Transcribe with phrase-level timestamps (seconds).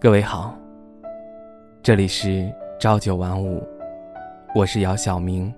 [0.00, 0.56] 各位好，
[1.82, 3.60] 这里是朝九晚五，
[4.54, 5.52] 我是姚晓明。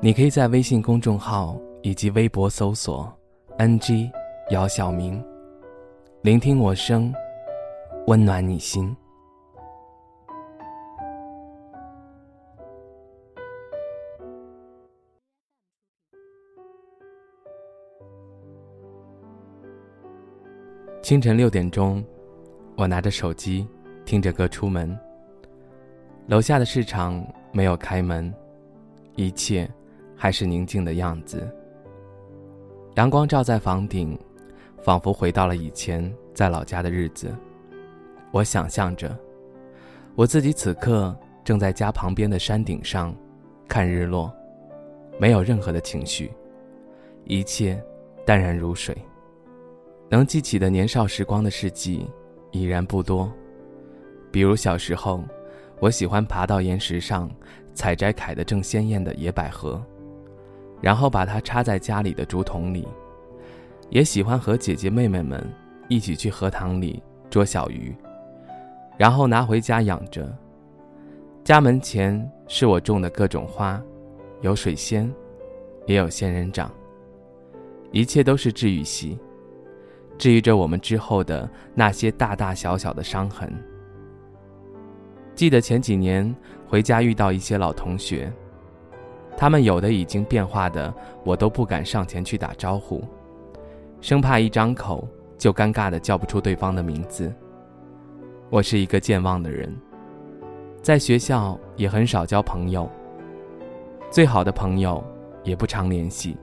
[0.00, 3.12] 你可以在微信公众号以及微博搜索
[3.58, 4.08] “ng
[4.50, 5.20] 姚晓明”，
[6.22, 7.12] 聆听我声，
[8.06, 8.96] 温暖你心。
[21.02, 22.04] 清晨六点钟。
[22.74, 23.66] 我拿着手机，
[24.04, 24.98] 听着歌出门。
[26.26, 28.32] 楼下的市场没有开门，
[29.14, 29.70] 一切
[30.16, 31.46] 还是宁静的样子。
[32.94, 34.18] 阳光照在房顶，
[34.82, 37.34] 仿佛回到了以前在老家的日子。
[38.30, 39.14] 我想象着，
[40.14, 43.14] 我自己此刻正在家旁边的山顶上
[43.68, 44.32] 看日落，
[45.18, 46.32] 没有任何的情绪，
[47.24, 47.82] 一切
[48.24, 48.96] 淡然如水。
[50.08, 52.06] 能记起的年少时光的事迹。
[52.52, 53.32] 已然不多，
[54.30, 55.24] 比如小时候，
[55.80, 57.28] 我喜欢爬到岩石上
[57.74, 59.82] 采摘开得正鲜艳的野百合，
[60.80, 62.86] 然后把它插在家里的竹筒里；
[63.88, 65.42] 也喜欢和姐姐妹妹们
[65.88, 67.94] 一起去荷塘里捉小鱼，
[68.96, 70.30] 然后拿回家养着。
[71.42, 73.82] 家门前是我种的各种花，
[74.42, 75.12] 有水仙，
[75.86, 76.70] 也有仙人掌，
[77.90, 79.18] 一切都是治愈系。
[80.18, 83.52] 治愈着我们之后的那些大大小小的伤痕。
[85.34, 86.34] 记得前几年
[86.66, 88.30] 回家遇到一些老同学，
[89.36, 90.92] 他们有的已经变化的，
[91.24, 93.02] 我都不敢上前去打招呼，
[94.00, 97.32] 生怕一张口就尴尬的叫不出对方的名字。
[98.50, 99.74] 我是一个健忘的人，
[100.82, 102.88] 在学校也很少交朋友，
[104.10, 105.02] 最好的朋友
[105.42, 106.36] 也不常联系，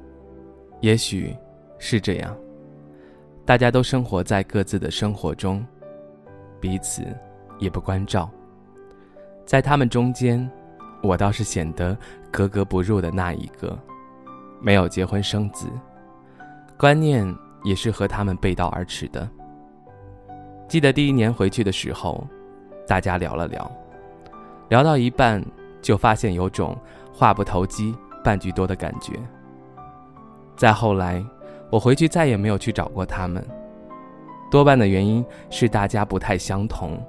[0.82, 1.36] 也许
[1.78, 2.36] 是这样。
[3.50, 5.66] 大家都生活在各自的生活中，
[6.60, 7.02] 彼此
[7.58, 8.30] 也不关照。
[9.44, 10.48] 在他们中间，
[11.02, 11.98] 我倒是显得
[12.30, 13.76] 格格不入的那一个，
[14.62, 15.66] 没有结婚生子，
[16.78, 17.26] 观念
[17.64, 19.28] 也是和他们背道而驰的。
[20.68, 22.24] 记得第一年回去的时候，
[22.88, 23.72] 大家聊了聊，
[24.68, 25.44] 聊到一半
[25.82, 26.78] 就发现有种
[27.12, 29.14] 话不投机半句多的感觉。
[30.56, 31.26] 再后来。
[31.70, 33.46] 我回去再也没有去找过他们，
[34.50, 37.00] 多半的原因是大家不太相同，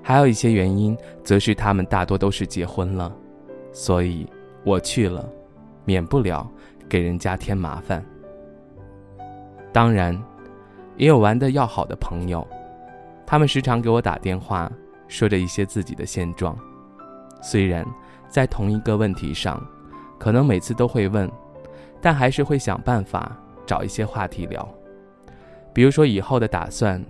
[0.00, 3.12] 还有一些原因则是他们大多都是结婚了，
[3.72, 4.26] 所以
[4.64, 5.28] 我去了，
[5.84, 6.48] 免不了
[6.88, 8.04] 给人家添麻烦。
[9.72, 10.16] 当然，
[10.96, 12.46] 也有玩的要好的朋友，
[13.26, 14.70] 他们时常给我打电话，
[15.08, 16.56] 说着一些自己的现状，
[17.40, 17.84] 虽然
[18.28, 19.60] 在同一个问题上，
[20.20, 21.28] 可能每次都会问，
[22.00, 23.36] 但还是会想办法。
[23.72, 24.68] 找一些话题聊，
[25.72, 27.02] 比如说以后的打算。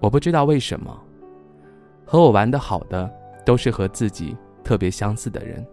[0.00, 0.96] 我不知道为什么，
[2.04, 3.08] 和我玩的好的
[3.44, 5.64] 都是和自己特别相似的人，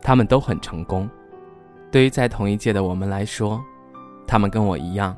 [0.00, 1.06] 他们都很成功。
[1.90, 3.62] 对于在同一届的我们来说，
[4.26, 5.14] 他们跟我一样，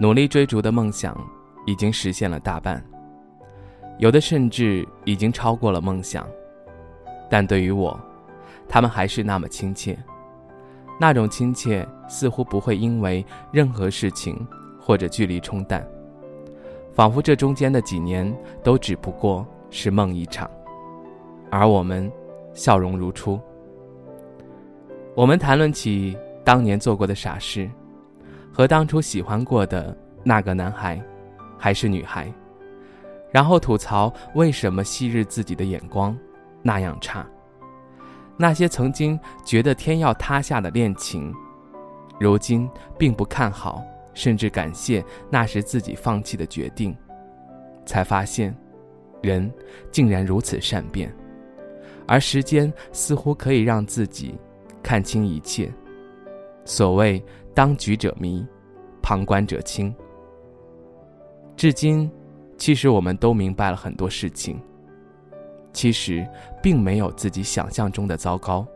[0.00, 1.16] 努力追逐的梦想
[1.64, 2.84] 已经实现了大半，
[3.98, 6.26] 有的甚至已经超过了梦想。
[7.30, 7.96] 但对于我，
[8.68, 9.96] 他们还是那么亲切。
[10.98, 14.46] 那种亲切似乎不会因为任何事情
[14.80, 15.86] 或者距离冲淡，
[16.92, 20.50] 仿佛这中间的几年都只不过是梦一场，
[21.50, 22.10] 而我们
[22.54, 23.38] 笑容如初。
[25.14, 27.70] 我们谈论起当年做过的傻事，
[28.52, 31.00] 和当初喜欢过的那个男孩
[31.58, 32.32] 还是女孩，
[33.30, 36.16] 然后吐槽为什么昔日自己的眼光
[36.62, 37.26] 那样差。
[38.36, 41.32] 那些曾经觉得天要塌下的恋情，
[42.20, 43.82] 如今并不看好，
[44.12, 46.96] 甚至感谢那时自己放弃的决定，
[47.86, 48.54] 才发现，
[49.22, 49.50] 人
[49.90, 51.10] 竟然如此善变，
[52.06, 54.34] 而时间似乎可以让自己
[54.82, 55.72] 看清一切。
[56.64, 57.24] 所谓
[57.54, 58.46] 当局者迷，
[59.00, 59.94] 旁观者清。
[61.56, 62.10] 至今，
[62.58, 64.60] 其实我们都明白了很多事情。
[65.76, 66.26] 其实
[66.62, 68.66] 并没有自己想象中的糟糕，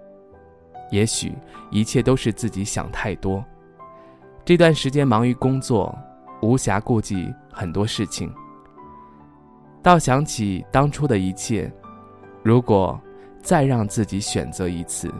[0.91, 1.33] 也许
[1.71, 3.43] 一切都是自己想太多。
[4.45, 5.99] 这段时间忙于工作，
[6.43, 8.31] 无暇顾及很多事情。
[9.83, 11.73] 倒想起当初的一切，
[12.43, 13.01] 如果
[13.41, 15.11] 再让自己选择一次，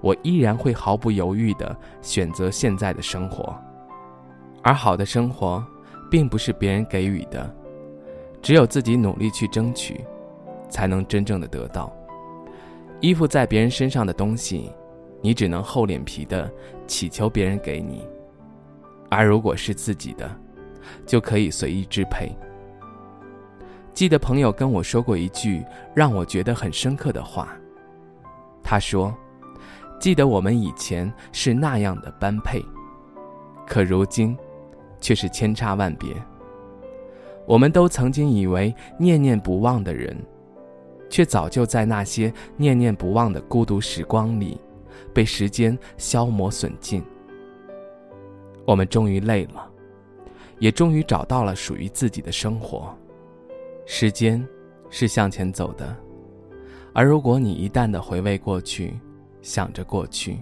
[0.00, 3.56] 我依然会毫不犹豫地选择现在的生活。
[4.60, 5.64] 而好的生活，
[6.10, 7.48] 并不是别人给予的，
[8.42, 10.04] 只有自己努力去争取。
[10.72, 11.94] 才能真正的得到
[13.00, 14.72] 依附在别人身上的东西，
[15.20, 16.50] 你只能厚脸皮的
[16.86, 17.98] 祈求别人给你；
[19.10, 20.34] 而如果是自己的，
[21.04, 22.32] 就可以随意支配。
[23.92, 25.62] 记得朋友跟我说过一句
[25.94, 27.54] 让我觉得很深刻的话。
[28.62, 29.14] 他说
[30.00, 32.64] ：“记得我们以前是那样的般配，
[33.66, 34.36] 可如今，
[35.00, 36.08] 却是千差万别。
[37.44, 40.16] 我们都曾经以为念念不忘的人，
[41.12, 44.58] 却早就在那些念念不忘的孤独时光里，
[45.12, 47.04] 被时间消磨损尽。
[48.64, 49.70] 我们终于累了，
[50.58, 52.96] 也终于找到了属于自己的生活。
[53.84, 54.42] 时间，
[54.88, 55.94] 是向前走的。”
[56.94, 58.98] 而如果你一旦的回味过去，
[59.42, 60.38] 想着过去，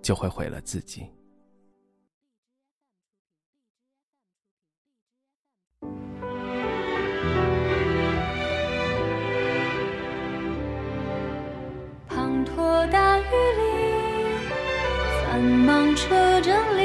[0.00, 1.06] 就会毁了自己。
[15.36, 16.82] 繁忙车站里，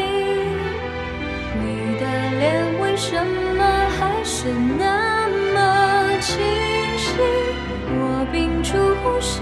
[1.55, 2.05] 你的
[2.37, 3.15] 脸为什
[3.55, 3.63] 么
[3.97, 6.35] 还是那么清
[6.97, 7.15] 晰？
[7.95, 8.27] 我？
[8.33, 9.39] 屏住呼吸，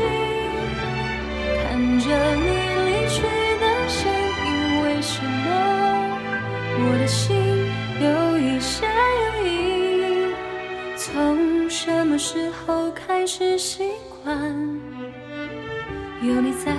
[1.57, 2.45] 看着你
[2.85, 3.23] 离去
[3.59, 4.13] 的身
[4.45, 5.47] 影，为什么
[6.77, 7.35] 我的心
[7.99, 10.31] 有一些犹豫？
[10.95, 13.89] 从什么时候开始习
[14.23, 14.79] 惯
[16.21, 16.71] 有你在？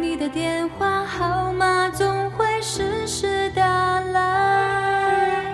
[0.00, 3.62] 你的电话号码总会时时打
[4.00, 5.44] 来，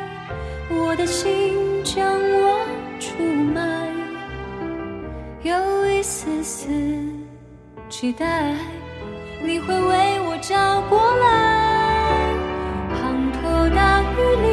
[0.70, 2.64] 我的心将我
[3.00, 3.60] 出卖。
[5.42, 6.70] 有一丝丝
[7.88, 8.54] 期待，
[9.42, 12.30] 你会为我找过来。
[12.94, 13.02] 滂
[13.42, 14.14] 沱大雨
[14.44, 14.46] 里，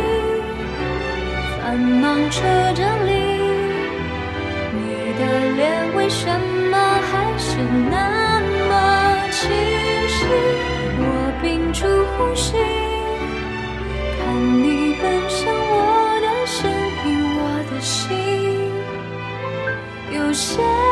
[1.61, 2.41] 繁忙车
[2.73, 3.11] 站里，
[20.33, 20.82] 些。